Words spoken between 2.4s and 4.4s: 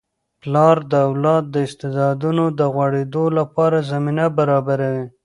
د غوړیدو لپاره زمینه